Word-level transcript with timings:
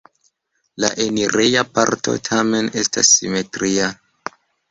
La 0.83 0.87
enireja 1.07 1.63
parto 1.79 2.15
tamen 2.29 2.71
estas 2.85 3.13
simetria. 3.19 3.93